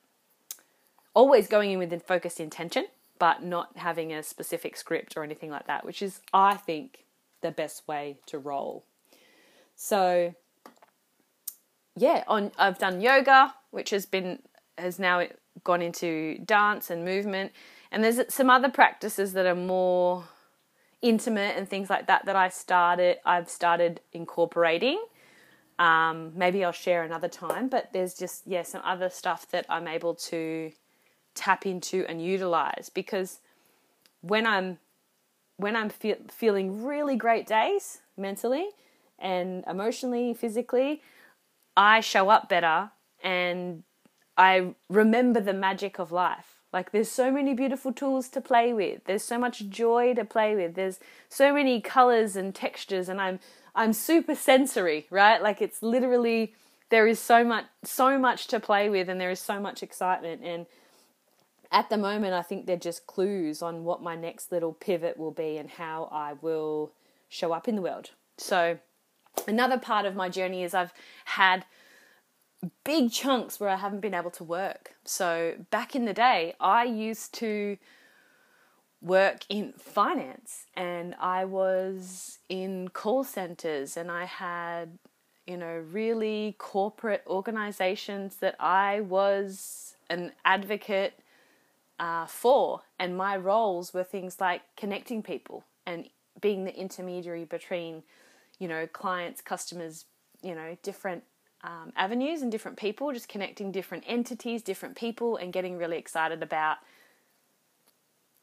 always 1.14 1.48
going 1.48 1.70
in 1.70 1.78
with 1.78 1.92
a 1.92 2.00
focused 2.00 2.38
intention, 2.38 2.86
but 3.18 3.42
not 3.42 3.76
having 3.76 4.12
a 4.12 4.22
specific 4.22 4.76
script 4.76 5.16
or 5.16 5.24
anything 5.24 5.50
like 5.50 5.66
that, 5.66 5.84
which 5.84 6.02
is, 6.02 6.20
I 6.32 6.54
think, 6.54 7.04
the 7.40 7.50
best 7.50 7.88
way 7.88 8.18
to 8.26 8.38
roll. 8.38 8.84
So, 9.74 10.34
yeah, 11.96 12.24
on 12.28 12.52
I've 12.58 12.78
done 12.78 13.00
yoga, 13.00 13.54
which 13.70 13.90
has 13.90 14.06
been 14.06 14.40
has 14.76 14.98
now 14.98 15.26
gone 15.64 15.82
into 15.82 16.38
dance 16.44 16.90
and 16.90 17.04
movement 17.04 17.52
and 17.90 18.04
there's 18.04 18.20
some 18.32 18.50
other 18.50 18.68
practices 18.68 19.32
that 19.32 19.46
are 19.46 19.54
more 19.54 20.24
intimate 21.02 21.56
and 21.56 21.68
things 21.68 21.90
like 21.90 22.06
that 22.06 22.26
that 22.26 22.36
I 22.36 22.48
started 22.48 23.18
I've 23.24 23.48
started 23.48 24.00
incorporating. 24.12 25.02
Um, 25.78 26.32
maybe 26.36 26.62
I'll 26.62 26.72
share 26.72 27.04
another 27.04 27.28
time, 27.28 27.68
but 27.68 27.90
there's 27.92 28.14
just 28.14 28.46
yeah 28.46 28.62
some 28.62 28.82
other 28.84 29.08
stuff 29.08 29.48
that 29.50 29.66
I'm 29.68 29.88
able 29.88 30.14
to 30.14 30.72
tap 31.34 31.64
into 31.64 32.04
and 32.06 32.22
utilize 32.22 32.90
because 32.92 33.40
when 34.20 34.46
I'm 34.46 34.78
when 35.56 35.76
I'm 35.76 35.90
fe- 35.90 36.20
feeling 36.30 36.84
really 36.84 37.16
great 37.16 37.46
days 37.46 38.00
mentally 38.16 38.68
and 39.18 39.64
emotionally, 39.66 40.34
physically, 40.34 41.02
I 41.76 42.00
show 42.00 42.30
up 42.30 42.48
better 42.48 42.90
and 43.22 43.82
I 44.40 44.74
remember 44.88 45.38
the 45.38 45.52
magic 45.52 45.98
of 45.98 46.12
life. 46.12 46.62
Like 46.72 46.92
there's 46.92 47.10
so 47.10 47.30
many 47.30 47.52
beautiful 47.52 47.92
tools 47.92 48.30
to 48.30 48.40
play 48.40 48.72
with. 48.72 49.04
There's 49.04 49.22
so 49.22 49.38
much 49.38 49.68
joy 49.68 50.14
to 50.14 50.24
play 50.24 50.56
with. 50.56 50.76
There's 50.76 50.98
so 51.28 51.52
many 51.52 51.82
colors 51.82 52.36
and 52.36 52.54
textures 52.54 53.10
and 53.10 53.20
I'm 53.20 53.38
I'm 53.74 53.92
super 53.92 54.34
sensory, 54.34 55.06
right? 55.10 55.42
Like 55.42 55.60
it's 55.60 55.82
literally 55.82 56.54
there 56.88 57.06
is 57.06 57.18
so 57.18 57.44
much 57.44 57.66
so 57.84 58.18
much 58.18 58.46
to 58.46 58.58
play 58.58 58.88
with 58.88 59.10
and 59.10 59.20
there 59.20 59.30
is 59.30 59.40
so 59.40 59.60
much 59.60 59.82
excitement 59.82 60.40
and 60.42 60.64
at 61.70 61.90
the 61.90 61.98
moment 61.98 62.32
I 62.32 62.40
think 62.40 62.64
they're 62.64 62.76
just 62.78 63.06
clues 63.06 63.60
on 63.60 63.84
what 63.84 64.02
my 64.02 64.16
next 64.16 64.50
little 64.50 64.72
pivot 64.72 65.18
will 65.18 65.32
be 65.32 65.58
and 65.58 65.68
how 65.68 66.08
I 66.10 66.32
will 66.40 66.92
show 67.28 67.52
up 67.52 67.68
in 67.68 67.76
the 67.76 67.82
world. 67.82 68.12
So 68.38 68.78
another 69.46 69.78
part 69.78 70.06
of 70.06 70.16
my 70.16 70.30
journey 70.30 70.62
is 70.62 70.72
I've 70.72 70.94
had 71.26 71.66
big 72.84 73.10
chunks 73.10 73.58
where 73.58 73.70
I 73.70 73.76
haven't 73.76 74.00
been 74.00 74.14
able 74.14 74.30
to 74.32 74.44
work. 74.44 74.94
So 75.04 75.54
back 75.70 75.94
in 75.94 76.04
the 76.04 76.12
day, 76.12 76.54
I 76.60 76.84
used 76.84 77.34
to 77.34 77.78
work 79.02 79.44
in 79.48 79.72
finance 79.72 80.66
and 80.74 81.14
I 81.18 81.44
was 81.46 82.38
in 82.48 82.88
call 82.88 83.24
centers 83.24 83.96
and 83.96 84.10
I 84.10 84.26
had, 84.26 84.98
you 85.46 85.56
know, 85.56 85.82
really 85.90 86.54
corporate 86.58 87.22
organizations 87.26 88.36
that 88.36 88.56
I 88.60 89.00
was 89.00 89.94
an 90.10 90.32
advocate 90.44 91.18
uh, 91.98 92.26
for. 92.26 92.82
And 92.98 93.16
my 93.16 93.36
roles 93.36 93.94
were 93.94 94.04
things 94.04 94.40
like 94.40 94.62
connecting 94.76 95.22
people 95.22 95.64
and 95.86 96.08
being 96.40 96.64
the 96.64 96.76
intermediary 96.76 97.44
between, 97.44 98.02
you 98.58 98.68
know, 98.68 98.86
clients, 98.86 99.40
customers, 99.40 100.04
you 100.42 100.54
know, 100.54 100.76
different 100.82 101.24
um, 101.62 101.92
avenues 101.96 102.42
and 102.42 102.50
different 102.50 102.78
people, 102.78 103.12
just 103.12 103.28
connecting 103.28 103.70
different 103.70 104.04
entities, 104.06 104.62
different 104.62 104.96
people, 104.96 105.36
and 105.36 105.52
getting 105.52 105.76
really 105.76 105.98
excited 105.98 106.42
about 106.42 106.78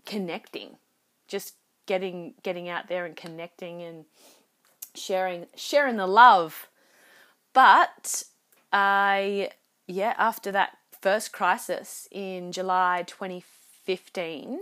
connecting, 0.06 0.78
just 1.28 1.56
getting 1.86 2.36
getting 2.44 2.70
out 2.70 2.88
there 2.88 3.06
and 3.06 3.16
connecting 3.16 3.82
and 3.82 4.06
sharing 4.94 5.48
sharing 5.56 5.98
the 5.98 6.08
love. 6.08 6.68
But 7.54 8.24
I 8.72 9.52
yeah, 9.88 10.14
after 10.18 10.52
that 10.52 10.78
first 11.02 11.32
crisis 11.32 12.08
in 12.12 12.52
July 12.52 13.04
2015, 13.08 14.60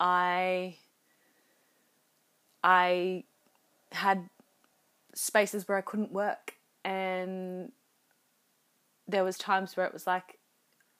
I 0.00 0.76
I 2.64 3.24
had 3.92 4.30
spaces 5.14 5.68
where 5.68 5.76
I 5.76 5.82
couldn't 5.82 6.12
work 6.12 6.54
and 6.84 7.72
there 9.06 9.24
was 9.24 9.36
times 9.38 9.76
where 9.76 9.86
it 9.86 9.92
was 9.92 10.06
like 10.06 10.38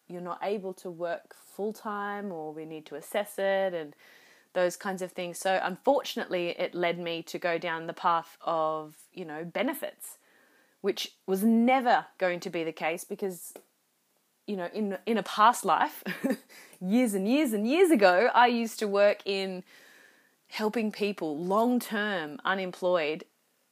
you're 0.08 0.20
not 0.20 0.38
able 0.42 0.74
to 0.74 0.90
work 0.90 1.34
full 1.34 1.72
time 1.72 2.32
or 2.32 2.52
we 2.52 2.64
need 2.64 2.86
to 2.86 2.96
assess 2.96 3.34
it 3.38 3.74
and 3.74 3.94
those 4.52 4.76
kinds 4.76 5.00
of 5.00 5.12
things. 5.12 5.38
So 5.38 5.58
unfortunately 5.62 6.50
it 6.50 6.74
led 6.74 6.98
me 6.98 7.22
to 7.24 7.38
go 7.38 7.58
down 7.58 7.86
the 7.86 7.92
path 7.94 8.36
of, 8.42 8.96
you 9.12 9.24
know, 9.24 9.44
benefits, 9.44 10.18
which 10.82 11.12
was 11.26 11.42
never 11.42 12.06
going 12.18 12.40
to 12.40 12.50
be 12.50 12.64
the 12.64 12.72
case 12.72 13.04
because 13.04 13.54
you 14.46 14.56
know, 14.56 14.68
in 14.74 14.98
in 15.06 15.18
a 15.18 15.22
past 15.22 15.64
life, 15.64 16.02
years 16.80 17.14
and 17.14 17.28
years 17.28 17.52
and 17.52 17.66
years 17.66 17.90
ago, 17.90 18.28
I 18.34 18.48
used 18.48 18.78
to 18.80 18.88
work 18.88 19.22
in 19.24 19.62
helping 20.48 20.90
people 20.92 21.38
long 21.38 21.78
term 21.78 22.40
unemployed 22.44 23.24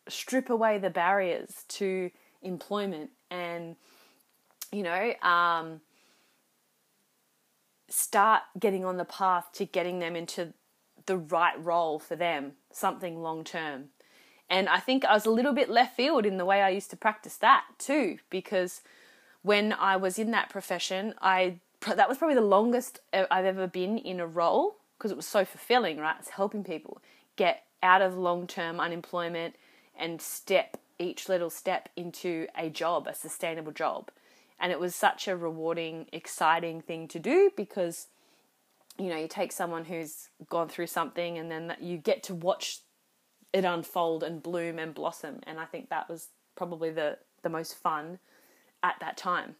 strip 0.08 0.48
away 0.48 0.78
the 0.78 0.90
barriers 0.90 1.64
to 1.68 2.10
employment 2.42 3.10
and 3.30 3.76
you 4.72 4.82
know, 4.82 5.12
um, 5.22 5.80
start 7.88 8.42
getting 8.58 8.84
on 8.84 8.96
the 8.96 9.04
path 9.04 9.50
to 9.54 9.64
getting 9.64 9.98
them 9.98 10.16
into 10.16 10.52
the 11.06 11.16
right 11.16 11.62
role 11.62 11.98
for 11.98 12.16
them, 12.16 12.52
something 12.72 13.20
long 13.20 13.44
term. 13.44 13.86
And 14.48 14.68
I 14.68 14.78
think 14.80 15.04
I 15.04 15.14
was 15.14 15.26
a 15.26 15.30
little 15.30 15.52
bit 15.52 15.70
left 15.70 15.96
field 15.96 16.26
in 16.26 16.36
the 16.36 16.44
way 16.44 16.62
I 16.62 16.70
used 16.70 16.90
to 16.90 16.96
practice 16.96 17.36
that 17.36 17.64
too, 17.78 18.18
because 18.30 18.82
when 19.42 19.72
I 19.72 19.96
was 19.96 20.18
in 20.18 20.32
that 20.32 20.50
profession, 20.50 21.14
I 21.20 21.60
that 21.86 22.08
was 22.08 22.18
probably 22.18 22.34
the 22.34 22.42
longest 22.42 23.00
I've 23.12 23.46
ever 23.46 23.66
been 23.66 23.96
in 23.96 24.20
a 24.20 24.26
role 24.26 24.76
because 24.98 25.10
it 25.10 25.16
was 25.16 25.26
so 25.26 25.44
fulfilling, 25.44 25.96
right? 25.98 26.16
It's 26.18 26.30
helping 26.30 26.62
people 26.62 27.00
get 27.36 27.64
out 27.82 28.02
of 28.02 28.18
long 28.18 28.46
term 28.46 28.80
unemployment 28.80 29.56
and 29.98 30.20
step 30.20 30.76
each 30.98 31.28
little 31.28 31.48
step 31.48 31.88
into 31.96 32.46
a 32.56 32.68
job, 32.68 33.06
a 33.06 33.14
sustainable 33.14 33.72
job. 33.72 34.10
And 34.60 34.70
it 34.70 34.78
was 34.78 34.94
such 34.94 35.26
a 35.26 35.36
rewarding, 35.36 36.06
exciting 36.12 36.82
thing 36.82 37.08
to 37.08 37.18
do 37.18 37.50
because, 37.56 38.08
you 38.98 39.08
know, 39.08 39.16
you 39.16 39.26
take 39.26 39.52
someone 39.52 39.86
who's 39.86 40.28
gone 40.48 40.68
through 40.68 40.88
something 40.88 41.38
and 41.38 41.50
then 41.50 41.74
you 41.80 41.96
get 41.96 42.22
to 42.24 42.34
watch 42.34 42.80
it 43.52 43.64
unfold 43.64 44.22
and 44.22 44.42
bloom 44.42 44.78
and 44.78 44.94
blossom. 44.94 45.40
And 45.46 45.58
I 45.58 45.64
think 45.64 45.88
that 45.88 46.08
was 46.08 46.28
probably 46.56 46.90
the, 46.90 47.18
the 47.42 47.48
most 47.48 47.74
fun 47.74 48.18
at 48.82 48.96
that 49.00 49.16
time. 49.16 49.56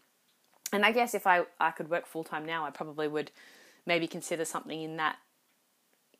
And 0.72 0.84
I 0.84 0.92
guess 0.92 1.14
if 1.14 1.26
I, 1.26 1.44
I 1.58 1.70
could 1.70 1.88
work 1.88 2.06
full 2.06 2.24
time 2.24 2.44
now, 2.44 2.64
I 2.64 2.70
probably 2.70 3.08
would 3.08 3.30
maybe 3.86 4.06
consider 4.06 4.44
something 4.44 4.80
in 4.80 4.98
that 4.98 5.16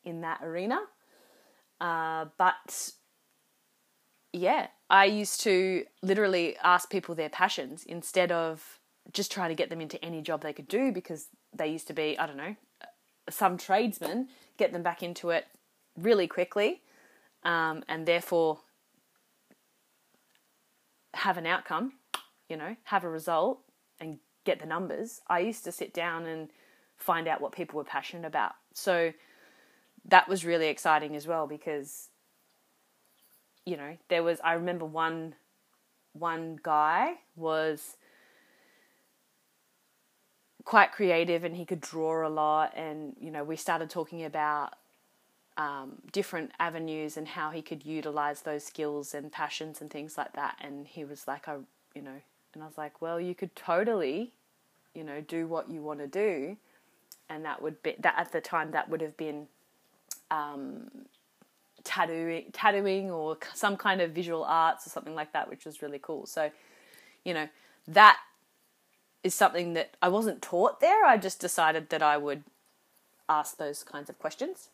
in 0.03 0.23
that 0.23 0.41
arena. 0.43 0.81
Uh, 1.81 2.27
but 2.39 2.91
yeah, 4.33 4.69
I 4.89 5.07
used 5.07 5.41
to 5.43 5.85
literally 6.03 6.57
ask 6.63 6.91
people 6.91 7.15
their 7.15 7.29
passions 7.29 7.85
instead 7.85 8.31
of 8.33 8.79
just 9.13 9.33
trying 9.33 9.49
to 9.49 9.55
get 9.55 9.71
them 9.71 9.81
into 9.81 10.03
any 10.05 10.23
job 10.23 10.43
they 10.43 10.53
could 10.53 10.69
do 10.69 10.93
because 10.93 11.29
they 11.53 11.69
used 11.69 11.87
to 11.89 11.93
be, 11.93 12.19
I 12.19 12.27
don't 12.27 12.37
know, 12.37 12.55
some 13.29 13.57
tradesmen, 13.57 14.29
get 14.57 14.73
them 14.73 14.83
back 14.83 15.03
into 15.03 15.31
it 15.31 15.47
really 15.97 16.27
quickly. 16.27 16.83
Um, 17.43 17.83
and 17.89 18.07
therefore, 18.07 18.61
have 21.15 21.39
an 21.39 21.47
outcome, 21.47 21.95
you 22.49 22.57
know, 22.57 22.77
have 22.85 23.03
a 23.03 23.09
result 23.09 23.61
and 23.99 24.19
get 24.45 24.61
the 24.61 24.67
numbers. 24.67 25.21
I 25.29 25.41
used 25.41 25.65
to 25.65 25.73
sit 25.73 25.93
down 25.95 26.27
and 26.27 26.51
find 26.97 27.27
out 27.27 27.41
what 27.41 27.53
people 27.53 27.79
were 27.79 27.85
passionate 27.85 28.27
about. 28.27 28.53
So 28.75 29.13
that 30.05 30.29
was 30.29 30.45
really 30.45 30.69
exciting 30.69 31.17
as 31.17 31.27
well 31.27 31.47
because 31.47 32.10
you 33.67 33.77
know, 33.77 33.97
there 34.09 34.23
was 34.23 34.41
I 34.43 34.55
remember 34.55 34.85
one 34.85 35.35
one 36.13 36.59
guy 36.63 37.15
was 37.37 37.97
quite 40.65 40.93
creative 40.93 41.45
and 41.45 41.57
he 41.57 41.65
could 41.65 41.81
draw 41.81 42.27
a 42.27 42.29
lot 42.29 42.73
and 42.77 43.17
you 43.21 43.31
know 43.31 43.43
we 43.43 43.57
started 43.57 43.89
talking 43.89 44.25
about 44.25 44.75
um, 45.57 45.97
different 46.13 46.53
avenues 46.59 47.17
and 47.17 47.29
how 47.29 47.51
he 47.51 47.61
could 47.61 47.85
utilize 47.85 48.43
those 48.43 48.65
skills 48.65 49.15
and 49.15 49.31
passions 49.31 49.81
and 49.81 49.91
things 49.91 50.17
like 50.17 50.33
that. 50.33 50.57
And 50.61 50.87
he 50.87 51.05
was 51.05 51.27
like 51.29 51.49
I 51.49 51.57
you 51.95 52.03
know 52.03 52.21
and 52.55 52.63
I 52.63 52.67
was 52.67 52.79
like 52.79 53.03
well 53.03 53.21
you 53.21 53.35
could 53.35 53.55
totally 53.55 54.33
you 54.95 55.05
know 55.05 55.21
do 55.21 55.47
what 55.47 55.71
you 55.71 55.83
want 55.83 56.01
to 56.01 56.07
do. 56.07 56.57
And 57.29 57.45
that 57.45 57.63
would 57.63 57.83
be 57.83 57.95
that 58.01 58.15
at 58.17 58.33
the 58.33 58.41
time 58.41 58.73
that 58.73 58.89
would 58.89 59.01
have 59.01 59.17
been 59.17 59.47
um, 60.31 60.91
tattooing, 61.85 62.47
tattooing 62.53 63.11
or 63.11 63.39
some 63.55 63.77
kind 63.77 64.01
of 64.01 64.13
visual 64.13 64.45
arts 64.45 64.87
or 64.87 64.91
something 64.91 65.15
like 65.15 65.33
that, 65.33 65.49
which 65.49 65.65
was 65.65 65.83
really 65.83 65.99
cool. 66.01 66.27
So, 66.27 66.51
you 67.25 67.35
know, 67.35 67.49
that 67.89 68.19
is 69.23 69.35
something 69.35 69.75
that 69.75 69.97
I 70.01 70.09
wasn't 70.09 70.43
taught 70.43 70.81
there. 70.81 71.05
I 71.05 71.17
just 71.17 71.41
decided 71.41 71.91
that 71.91 72.03
I 72.03 72.17
would 72.17 72.43
ask 73.29 73.57
those 73.57 73.83
kinds 73.83 74.09
of 74.09 74.19
questions. 74.19 74.69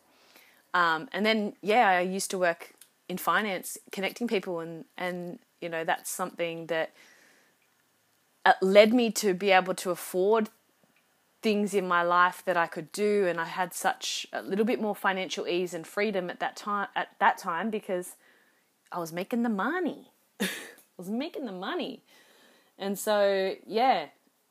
Um, 0.73 1.09
and 1.11 1.25
then, 1.25 1.53
yeah, 1.61 1.89
I 1.89 2.01
used 2.01 2.31
to 2.31 2.37
work 2.37 2.73
in 3.09 3.17
finance, 3.17 3.77
connecting 3.91 4.27
people, 4.27 4.59
and 4.59 4.85
and 4.97 5.39
you 5.61 5.69
know 5.69 5.83
that's 5.83 6.09
something 6.09 6.67
that 6.67 6.91
uh, 8.45 8.53
led 8.61 8.93
me 8.93 9.11
to 9.11 9.33
be 9.33 9.51
able 9.51 9.73
to 9.75 9.91
afford 9.91 10.49
things 11.47 11.73
in 11.73 11.87
my 11.87 12.03
life 12.03 12.43
that 12.43 12.57
I 12.57 12.67
could 12.67 12.91
do 12.91 13.25
and 13.25 13.39
I 13.39 13.45
had 13.45 13.73
such 13.73 14.27
a 14.33 14.41
little 14.41 14.65
bit 14.65 14.81
more 14.81 14.93
financial 14.93 15.47
ease 15.47 15.73
and 15.73 15.87
freedom 15.87 16.29
at 16.29 16.41
that 16.41 16.57
time 16.57 16.89
at 16.93 17.07
that 17.19 17.37
time 17.37 17.69
because 17.69 18.17
I 18.91 18.99
was 18.99 19.13
making 19.13 19.43
the 19.43 19.49
money. 19.49 20.11
I 20.41 20.49
was 20.97 21.09
making 21.09 21.45
the 21.45 21.53
money. 21.53 22.03
And 22.77 22.99
so 22.99 23.55
yeah, 23.65 24.07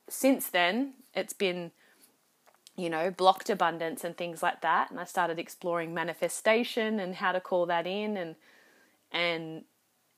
since 0.09 0.49
then 0.49 0.95
it's 1.13 1.35
been 1.35 1.73
you 2.79 2.89
know, 2.89 3.11
blocked 3.11 3.51
abundance 3.51 4.03
and 4.03 4.17
things 4.17 4.43
like 4.43 4.63
that 4.63 4.91
and 4.91 4.99
I 4.99 5.05
started 5.05 5.39
exploring 5.39 5.93
manifestation 5.93 6.99
and 6.99 7.17
how 7.17 7.33
to 7.33 7.41
call 7.41 7.67
that 7.67 7.87
in 7.87 8.17
and 8.17 8.37
and 9.13 9.65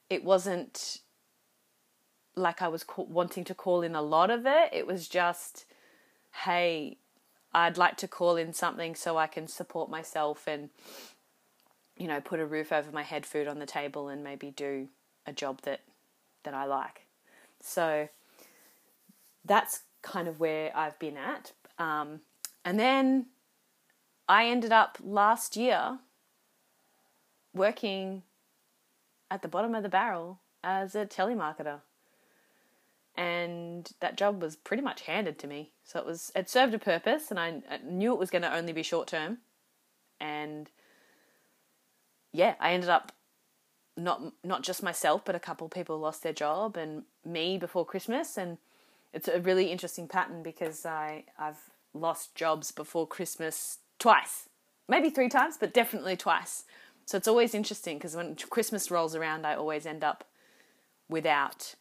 it 0.09 0.23
wasn't 0.23 1.01
like 2.37 2.63
I 2.63 2.69
was 2.69 2.85
wanting 2.97 3.43
to 3.47 3.55
call 3.65 3.83
in 3.83 3.97
a 3.97 4.03
lot 4.17 4.31
of 4.31 4.47
it. 4.47 4.71
It 4.73 4.87
was 4.87 5.09
just 5.09 5.65
hey, 6.45 6.97
I'd 7.53 7.79
like 7.79 7.97
to 7.99 8.09
call 8.09 8.37
in 8.37 8.53
something 8.53 8.95
so 8.95 9.17
I 9.17 9.27
can 9.27 9.49
support 9.49 9.91
myself 9.91 10.47
and, 10.47 10.71
you 11.97 12.07
know, 12.07 12.21
put 12.21 12.41
a 12.41 12.47
roof 12.47 12.73
over 12.73 12.93
my 12.93 13.03
head, 13.03 13.27
food 13.27 13.49
on 13.49 13.59
the 13.59 13.67
table, 13.67 14.09
and 14.09 14.23
maybe 14.23 14.51
do 14.51 14.89
a 15.27 15.33
job 15.33 15.63
that 15.63 15.81
that 16.45 16.55
I 16.55 16.65
like. 16.65 17.07
So 17.61 18.09
that's 19.45 19.83
kind 20.03 20.29
of 20.29 20.41
where 20.41 20.71
I've 20.77 20.99
been 20.99 21.17
at. 21.17 21.53
Um, 21.79 22.21
and 22.65 22.79
then 22.79 23.27
I 24.29 24.47
ended 24.47 24.73
up 24.73 24.99
last 25.03 25.57
year 25.57 25.99
working 27.55 28.23
at 29.31 29.43
the 29.43 29.49
bottom 29.49 29.75
of 29.75 29.83
the 29.83 29.89
barrel 29.89 30.39
as 30.63 30.95
a 30.95 31.07
telemarketer 31.07 31.81
and 33.19 33.91
that 33.99 34.17
job 34.17 34.41
was 34.41 34.55
pretty 34.55 34.83
much 34.83 35.03
handed 35.03 35.41
to 35.41 35.49
me. 35.49 35.73
So 35.83 35.99
it 35.99 36.07
was 36.07 36.31
it 36.37 36.49
served 36.49 36.73
a 36.73 36.79
purpose, 36.79 37.31
and 37.31 37.39
I, 37.39 37.61
I 37.69 37.79
knew 37.85 38.13
it 38.13 38.19
was 38.19 38.31
going 38.31 38.43
to 38.43 38.55
only 38.55 38.73
be 38.73 38.85
short 38.85 39.09
term, 39.09 39.39
and 40.21 40.71
yeah, 42.33 42.55
I 42.61 42.71
ended 42.71 42.89
up 42.89 43.11
not 43.97 44.23
not 44.45 44.63
just 44.63 44.85
myself, 44.85 45.23
but 45.25 45.35
a 45.35 45.41
couple 45.41 45.69
people 45.69 45.99
lost 45.99 46.23
their 46.23 46.33
job, 46.33 46.77
and 46.77 47.03
me 47.25 47.59
before 47.59 47.85
Christmas, 47.85 48.39
and 48.39 48.57
it's 49.13 49.27
a 49.27 49.41
really 49.41 49.73
interesting 49.73 50.07
pattern 50.07 50.45
because 50.45 50.87
I 50.87 51.25
I've 51.37 51.71
lost 51.93 52.37
jobs 52.37 52.71
before 52.71 53.09
Christmas 53.09 53.79
twice, 53.99 54.49
maybe 54.87 55.11
three 55.11 55.29
times, 55.29 55.57
but 55.59 55.75
definitely 55.75 56.17
twice. 56.17 56.63
So 57.05 57.19
it's 57.19 57.27
always 57.27 57.53
interesting 57.53 57.99
because 57.99 58.15
when 58.15 58.37
Christmas 58.37 58.93
rolls 58.93 59.17
around, 59.17 59.45
I 59.45 59.57
always 59.57 59.87
end 59.87 60.05
up 60.05 60.23
without 61.09 61.75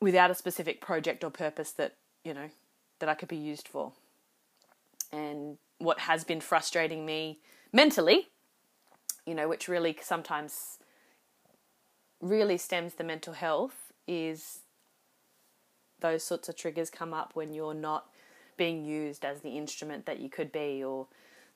without 0.00 0.30
a 0.30 0.34
specific 0.34 0.80
project 0.80 1.24
or 1.24 1.30
purpose 1.30 1.72
that, 1.72 1.94
you 2.24 2.32
know, 2.32 2.50
that 3.00 3.08
I 3.08 3.14
could 3.14 3.28
be 3.28 3.36
used 3.36 3.68
for. 3.68 3.92
And 5.12 5.58
what 5.78 6.00
has 6.00 6.24
been 6.24 6.40
frustrating 6.40 7.06
me 7.06 7.38
mentally, 7.72 8.28
you 9.26 9.34
know, 9.34 9.48
which 9.48 9.68
really 9.68 9.96
sometimes 10.02 10.78
really 12.20 12.58
stems 12.58 12.94
the 12.94 13.04
mental 13.04 13.32
health 13.32 13.92
is 14.06 14.60
those 16.00 16.22
sorts 16.22 16.48
of 16.48 16.56
triggers 16.56 16.90
come 16.90 17.12
up 17.12 17.32
when 17.34 17.52
you're 17.52 17.74
not 17.74 18.06
being 18.56 18.84
used 18.84 19.24
as 19.24 19.40
the 19.40 19.56
instrument 19.56 20.06
that 20.06 20.20
you 20.20 20.28
could 20.28 20.50
be 20.52 20.82
or 20.82 21.06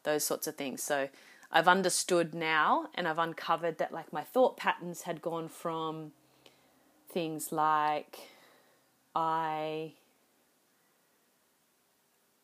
those 0.05 0.25
sorts 0.25 0.47
of 0.47 0.57
things. 0.57 0.83
So 0.83 1.09
I've 1.51 1.69
understood 1.69 2.35
now 2.35 2.89
and 2.95 3.07
I've 3.07 3.19
uncovered 3.19 3.79
that 3.79 3.93
like 3.93 4.13
my 4.13 4.23
thought 4.23 4.57
patterns 4.57 5.03
had 5.03 5.21
gone 5.21 5.49
from 5.49 6.13
things 7.13 7.53
like 7.53 8.19
I 9.15 9.93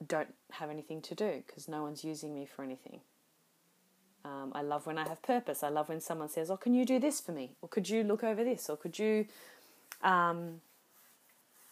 don't 0.06 0.34
have 0.52 0.70
anything 0.70 1.02
to 1.02 1.14
do 1.14 1.42
because 1.46 1.68
no 1.68 1.82
one's 1.82 2.04
using 2.04 2.34
me 2.34 2.46
for 2.46 2.62
anything. 2.62 3.00
Um, 4.24 4.52
I 4.54 4.62
love 4.62 4.86
when 4.86 4.98
I 4.98 5.08
have 5.08 5.22
purpose. 5.22 5.62
I 5.62 5.68
love 5.68 5.88
when 5.88 6.00
someone 6.00 6.28
says, 6.28 6.50
"Oh, 6.50 6.56
can 6.56 6.74
you 6.74 6.84
do 6.84 6.98
this 6.98 7.20
for 7.20 7.32
me?" 7.32 7.56
or 7.62 7.68
"Could 7.68 7.88
you 7.88 8.04
look 8.04 8.22
over 8.22 8.44
this?" 8.44 8.68
or 8.68 8.76
"Could 8.76 8.98
you?" 8.98 9.26
Um, 10.02 10.60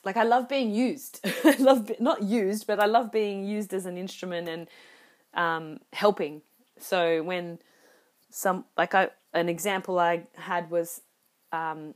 like 0.05 0.17
I 0.17 0.23
love 0.23 0.49
being 0.49 0.73
used. 0.73 1.21
I 1.45 1.57
love 1.59 1.91
not 2.01 2.23
used, 2.23 2.67
but 2.67 2.81
I 2.81 2.87
love 2.87 3.13
being 3.13 3.45
used 3.45 3.75
as 3.75 3.87
an 3.87 3.99
instrument 3.99 4.49
and 4.49 4.69
um, 5.35 5.81
helping. 5.93 6.43
So 6.79 7.23
when 7.23 7.59
some 8.31 8.65
like 8.77 8.95
I 8.95 9.11
an 9.35 9.49
example 9.49 9.99
I 9.99 10.25
had 10.37 10.71
was 10.71 11.03
um, 11.53 11.95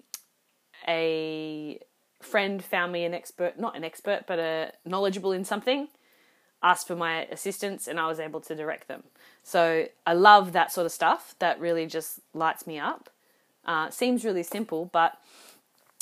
a 0.87 1.81
friend 2.21 2.63
found 2.63 2.93
me 2.93 3.05
an 3.05 3.15
expert, 3.15 3.59
not 3.59 3.77
an 3.77 3.85
expert, 3.85 4.25
but 4.27 4.39
a 4.39 4.73
knowledgeable 4.85 5.33
in 5.33 5.45
something, 5.45 5.89
asked 6.63 6.87
for 6.87 6.97
my 6.97 7.23
assistance, 7.27 7.89
and 7.89 7.99
I 7.99 8.07
was 8.07 8.21
able 8.21 8.41
to 8.43 8.55
direct 8.55 8.89
them. 8.89 9.05
So 9.43 9.87
I 10.07 10.13
love 10.13 10.53
that 10.53 10.73
sort 10.73 10.87
of 10.87 10.93
stuff. 10.93 11.35
That 11.39 11.59
really 11.59 11.87
just 11.87 12.21
lights 12.35 12.67
me 12.67 12.79
up. 12.79 13.11
Uh, 13.65 13.91
seems 13.91 14.25
really 14.25 14.43
simple, 14.43 14.91
but 14.93 15.19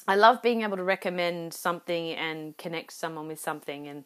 I 0.06 0.14
love 0.14 0.42
being 0.42 0.62
able 0.62 0.76
to 0.76 0.84
recommend 0.84 1.54
something 1.54 2.12
and 2.12 2.56
connect 2.56 2.92
someone 2.92 3.28
with 3.28 3.38
something. 3.38 3.86
And 3.86 4.04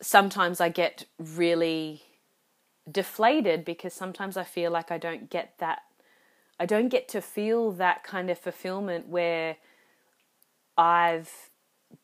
sometimes 0.00 0.60
I 0.60 0.68
get 0.68 1.06
really 1.18 2.02
deflated 2.90 3.64
because 3.64 3.94
sometimes 3.94 4.36
I 4.36 4.44
feel 4.44 4.70
like 4.70 4.90
I 4.90 4.98
don't 4.98 5.30
get 5.30 5.54
that. 5.58 5.80
I 6.58 6.66
don't 6.66 6.88
get 6.88 7.08
to 7.08 7.22
feel 7.22 7.72
that 7.72 8.04
kind 8.04 8.28
of 8.28 8.38
fulfillment 8.38 9.08
where 9.08 9.56
I've 10.80 11.50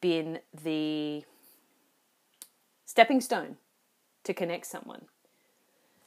been 0.02 0.40
the 0.62 1.24
stepping 2.84 3.22
stone 3.22 3.56
to 4.24 4.34
connect 4.34 4.66
someone. 4.66 5.06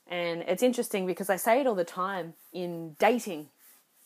And 0.06 0.44
it's 0.48 0.62
interesting 0.62 1.08
because 1.08 1.32
I 1.32 1.36
say 1.36 1.62
it 1.62 1.66
all 1.66 1.74
the 1.74 1.84
time 1.84 2.36
in 2.54 2.96
dating, 3.00 3.50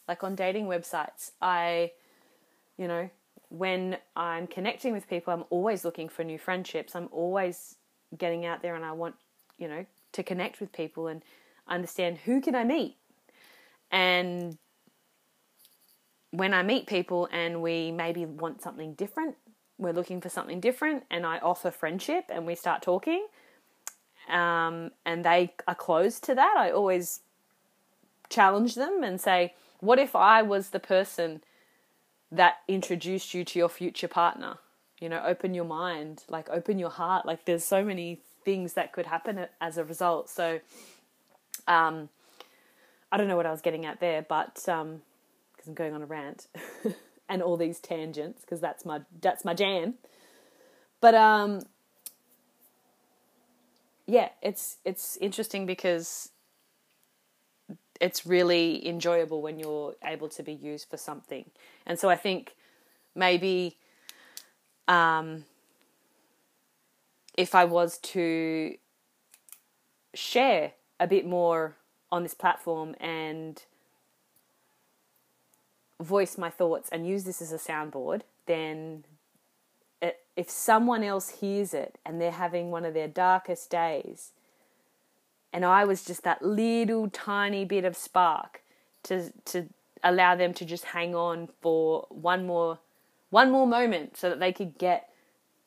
like 0.08 0.24
on 0.24 0.36
dating 0.36 0.68
websites. 0.68 1.32
I, 1.42 1.92
you 2.78 2.88
know, 2.88 3.10
when 3.50 3.98
I'm 4.16 4.48
connecting 4.48 4.94
with 4.94 5.10
people, 5.10 5.34
I'm 5.34 5.44
always 5.50 5.84
looking 5.84 6.08
for 6.08 6.24
new 6.24 6.38
friendships. 6.38 6.96
I'm 6.96 7.10
always 7.12 7.76
getting 8.18 8.46
out 8.46 8.62
there 8.62 8.76
and 8.76 8.86
I 8.86 8.94
want, 8.94 9.16
you 9.58 9.68
know, 9.68 9.86
to 10.14 10.24
connect 10.24 10.62
with 10.62 10.72
people 10.72 11.08
and 11.08 11.22
understand 11.68 12.20
who 12.20 12.40
can 12.40 12.56
I 12.56 12.64
meet. 12.64 12.96
And 13.92 14.58
when 16.34 16.52
I 16.52 16.64
meet 16.64 16.88
people 16.88 17.30
and 17.32 17.62
we 17.62 17.92
maybe 17.92 18.26
want 18.26 18.60
something 18.60 18.96
different, 18.96 19.36
we're 19.78 19.94
looking 19.94 20.20
for 20.20 20.30
something 20.30 20.60
different, 20.60 21.04
and 21.12 21.28
I 21.28 21.38
offer 21.38 21.70
friendship 21.70 22.26
and 22.30 22.48
we 22.48 22.56
start 22.56 22.82
talking, 22.82 23.28
um, 24.30 24.90
and 25.06 25.24
they 25.24 25.54
are 25.68 25.76
closed 25.76 26.24
to 26.24 26.36
that, 26.36 26.56
I 26.58 26.72
always 26.72 27.20
challenge 28.30 28.74
them 28.74 29.04
and 29.04 29.22
say, 29.22 29.54
What 29.80 30.00
if 30.00 30.16
I 30.16 30.42
was 30.42 30.70
the 30.70 30.80
person 30.80 31.44
that 32.32 32.56
introduced 32.68 33.36
you 33.36 33.46
to 33.46 33.60
your 33.60 33.70
future 33.70 34.08
partner? 34.08 34.58
You 35.00 35.10
know, 35.10 35.22
open 35.24 35.54
your 35.54 35.66
mind, 35.66 36.24
like 36.30 36.50
open 36.50 36.80
your 36.80 36.90
heart. 36.90 37.28
Like, 37.28 37.46
there's 37.46 37.64
so 37.64 37.84
many 37.84 38.22
things 38.44 38.74
that 38.74 38.92
could 38.92 39.06
happen 39.06 39.46
as 39.62 39.78
a 39.78 39.84
result. 39.84 40.32
So, 40.32 40.62
um, 41.68 42.10
I 43.12 43.18
don't 43.18 43.28
know 43.28 43.36
what 43.36 43.46
I 43.46 43.52
was 43.52 43.62
getting 43.62 43.86
at 43.86 44.00
there, 44.00 44.26
but 44.28 44.68
um, 44.68 45.02
because 45.64 45.70
I'm 45.70 45.76
going 45.76 45.94
on 45.94 46.02
a 46.02 46.06
rant. 46.06 46.48
and 47.30 47.42
all 47.42 47.58
these 47.58 47.80
tangents 47.80 48.42
because 48.42 48.60
that's 48.60 48.86
my 48.86 49.02
that's 49.22 49.46
my 49.46 49.54
jam. 49.54 49.96
But 51.02 51.16
um, 51.16 51.62
yeah, 54.06 54.30
it's 54.42 54.78
it's 54.86 55.18
interesting 55.18 55.66
because 55.66 56.30
it's 58.02 58.26
really 58.26 58.86
enjoyable 58.88 59.42
when 59.42 59.60
you're 59.60 59.96
able 60.04 60.28
to 60.28 60.44
be 60.44 60.54
used 60.54 60.90
for 60.90 60.98
something. 60.98 61.50
And 61.86 61.98
so 61.98 62.10
I 62.10 62.16
think 62.16 62.56
maybe 63.16 63.78
um, 64.88 65.46
if 67.38 67.56
I 67.56 67.66
was 67.66 67.98
to 68.00 68.76
share 70.14 70.74
a 71.00 71.08
bit 71.08 71.26
more 71.26 71.78
on 72.12 72.24
this 72.24 72.34
platform 72.34 72.96
and 73.00 73.64
voice 76.04 76.38
my 76.38 76.50
thoughts 76.50 76.90
and 76.92 77.08
use 77.08 77.24
this 77.24 77.42
as 77.42 77.52
a 77.52 77.58
soundboard, 77.58 78.22
then 78.46 79.06
it, 80.02 80.20
if 80.36 80.50
someone 80.50 81.04
else 81.04 81.30
hears 81.42 81.74
it 81.74 81.98
and 82.06 82.20
they're 82.20 82.32
having 82.32 82.72
one 82.72 82.86
of 82.86 82.94
their 82.94 83.08
darkest 83.08 83.70
days, 83.70 84.32
and 85.52 85.64
I 85.64 85.86
was 85.86 86.04
just 86.04 86.24
that 86.24 86.42
little 86.42 87.10
tiny 87.10 87.64
bit 87.64 87.86
of 87.86 87.96
spark 87.96 88.62
to 89.04 89.32
to 89.46 89.70
allow 90.04 90.36
them 90.36 90.54
to 90.54 90.66
just 90.66 90.86
hang 90.86 91.16
on 91.16 91.48
for 91.62 92.08
one 92.10 92.46
more 92.46 92.80
one 93.30 93.52
more 93.52 93.66
moment 93.66 94.18
so 94.18 94.30
that 94.30 94.40
they 94.40 94.52
could 94.52 94.78
get 94.78 95.10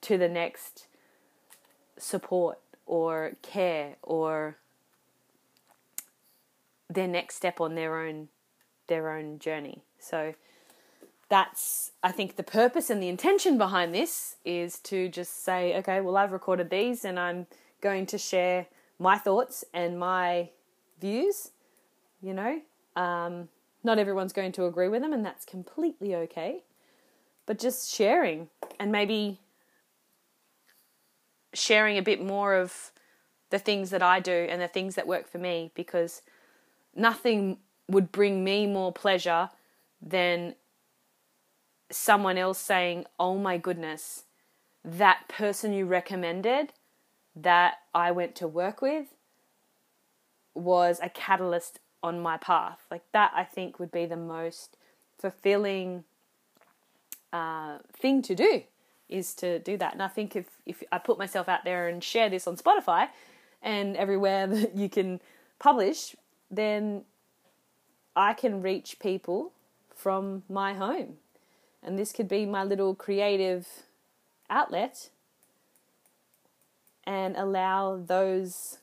to 0.02 0.18
the 0.18 0.28
next 0.28 0.86
support 1.98 2.58
or 2.84 3.32
care 3.42 3.96
or 4.02 4.56
their 6.88 7.08
next 7.08 7.36
step 7.36 7.60
on 7.60 7.74
their 7.74 7.98
own 7.98 8.28
their 8.86 9.10
own 9.10 9.38
journey. 9.38 9.82
So 9.98 10.34
that's 11.28 11.92
I 12.02 12.12
think 12.12 12.36
the 12.36 12.42
purpose 12.42 12.90
and 12.90 13.02
the 13.02 13.08
intention 13.08 13.58
behind 13.58 13.94
this 13.94 14.36
is 14.44 14.78
to 14.80 15.08
just 15.08 15.44
say, 15.44 15.76
okay, 15.78 16.00
well 16.00 16.16
I've 16.16 16.32
recorded 16.32 16.70
these 16.70 17.04
and 17.04 17.18
I'm 17.18 17.46
going 17.80 18.06
to 18.06 18.18
share 18.18 18.66
my 18.98 19.18
thoughts 19.18 19.64
and 19.74 19.98
my 19.98 20.50
views. 21.00 21.50
You 22.22 22.34
know, 22.34 22.60
um, 22.94 23.48
not 23.84 23.98
everyone's 23.98 24.32
going 24.32 24.52
to 24.52 24.64
agree 24.66 24.88
with 24.88 25.02
them, 25.02 25.12
and 25.12 25.24
that's 25.24 25.44
completely 25.44 26.14
okay. 26.14 26.64
But 27.44 27.58
just 27.58 27.94
sharing 27.94 28.48
and 28.80 28.90
maybe 28.90 29.40
sharing 31.54 31.96
a 31.96 32.02
bit 32.02 32.22
more 32.22 32.54
of 32.54 32.92
the 33.50 33.58
things 33.58 33.90
that 33.90 34.02
I 34.02 34.20
do 34.20 34.46
and 34.50 34.60
the 34.60 34.68
things 34.68 34.96
that 34.96 35.06
work 35.06 35.28
for 35.28 35.38
me 35.38 35.70
because 35.74 36.22
nothing 36.94 37.58
would 37.88 38.10
bring 38.10 38.42
me 38.42 38.66
more 38.66 38.92
pleasure 38.92 39.50
than 40.00 40.54
someone 41.90 42.38
else 42.38 42.58
saying, 42.58 43.06
Oh 43.18 43.36
my 43.36 43.58
goodness, 43.58 44.24
that 44.84 45.28
person 45.28 45.72
you 45.72 45.86
recommended 45.86 46.72
that 47.34 47.78
I 47.94 48.10
went 48.12 48.34
to 48.36 48.48
work 48.48 48.80
with 48.80 49.08
was 50.54 50.98
a 51.02 51.08
catalyst 51.08 51.80
on 52.02 52.20
my 52.20 52.36
path. 52.36 52.78
Like 52.90 53.02
that, 53.12 53.32
I 53.34 53.44
think 53.44 53.78
would 53.78 53.90
be 53.90 54.06
the 54.06 54.16
most 54.16 54.76
fulfilling 55.18 56.04
uh, 57.32 57.78
thing 57.92 58.22
to 58.22 58.34
do 58.34 58.62
is 59.08 59.34
to 59.34 59.58
do 59.58 59.76
that. 59.76 59.92
And 59.92 60.02
I 60.02 60.08
think 60.08 60.34
if 60.36 60.46
if 60.64 60.82
I 60.90 60.98
put 60.98 61.18
myself 61.18 61.48
out 61.48 61.64
there 61.64 61.88
and 61.88 62.02
share 62.02 62.28
this 62.28 62.46
on 62.46 62.56
Spotify 62.56 63.08
and 63.62 63.96
everywhere 63.96 64.46
that 64.54 64.76
you 64.76 64.88
can 64.88 65.20
publish, 65.58 66.16
then 66.50 67.02
I 68.14 68.32
can 68.32 68.62
reach 68.62 68.98
people 68.98 69.52
from 69.96 70.44
my 70.48 70.74
home. 70.74 71.14
And 71.82 71.98
this 71.98 72.12
could 72.12 72.28
be 72.28 72.46
my 72.46 72.62
little 72.62 72.94
creative 72.94 73.66
outlet 74.48 75.10
and 77.04 77.36
allow 77.36 77.96
those 77.96 78.78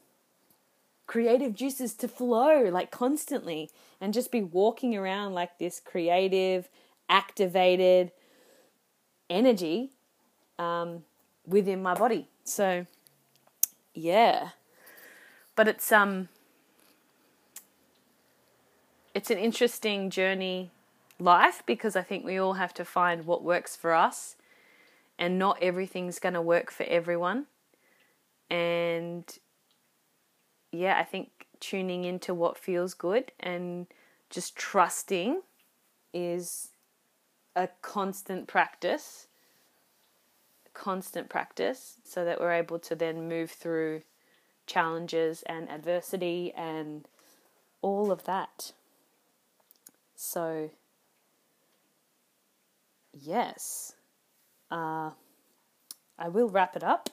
creative 1.05 1.53
juices 1.53 1.93
to 1.93 2.07
flow 2.07 2.63
like 2.71 2.89
constantly 2.89 3.69
and 4.01 4.13
just 4.13 4.31
be 4.31 4.41
walking 4.41 4.95
around 4.95 5.33
like 5.33 5.59
this 5.59 5.79
creative, 5.79 6.69
activated 7.09 8.11
energy 9.29 9.91
um, 10.57 11.03
within 11.45 11.83
my 11.83 11.93
body. 11.93 12.27
So, 12.43 12.87
yeah, 13.93 14.49
but 15.55 15.67
it's 15.67 15.91
um, 15.91 16.29
it's 19.13 19.29
an 19.29 19.37
interesting 19.37 20.09
journey 20.09 20.71
life 21.23 21.63
because 21.65 21.95
I 21.95 22.01
think 22.01 22.25
we 22.25 22.37
all 22.37 22.53
have 22.53 22.73
to 22.75 22.85
find 22.85 23.25
what 23.25 23.43
works 23.43 23.75
for 23.75 23.93
us, 23.93 24.35
and 25.17 25.39
not 25.39 25.61
everything's 25.61 26.19
going 26.19 26.33
to 26.33 26.41
work 26.41 26.71
for 26.71 26.83
everyone. 26.83 27.45
And 28.49 29.25
yeah, 30.71 30.97
I 30.99 31.03
think 31.03 31.47
tuning 31.59 32.03
into 32.03 32.33
what 32.33 32.57
feels 32.57 32.93
good 32.93 33.31
and 33.39 33.87
just 34.29 34.55
trusting 34.55 35.41
is 36.13 36.69
a 37.55 37.69
constant 37.81 38.47
practice 38.47 39.27
constant 40.73 41.29
practice 41.29 41.95
so 42.03 42.25
that 42.25 42.39
we're 42.39 42.51
able 42.51 42.79
to 42.79 42.95
then 42.95 43.27
move 43.27 43.51
through 43.51 44.01
challenges 44.65 45.43
and 45.43 45.69
adversity 45.69 46.51
and 46.55 47.07
all 47.81 48.11
of 48.11 48.23
that. 48.23 48.71
So, 50.15 50.71
yes, 53.13 53.95
uh, 54.71 55.11
I 56.17 56.29
will 56.29 56.49
wrap 56.49 56.75
it 56.75 56.83
up 56.83 57.09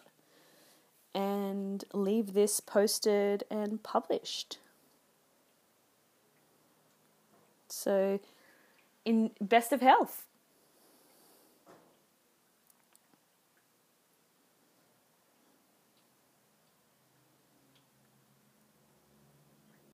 and 1.15 1.85
leave 1.93 2.33
this 2.33 2.61
posted 2.61 3.45
and 3.51 3.83
published. 3.83 4.59
So, 7.69 8.21
in 9.05 9.31
best 9.41 9.73
of 9.73 9.81
health. 9.81 10.27